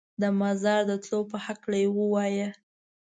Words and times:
د 0.21 0.23
مزار 0.39 0.81
د 0.89 0.91
تلو 1.03 1.19
په 1.31 1.37
هکله 1.45 1.77
یې 1.83 1.87
ووایه. 1.97 2.49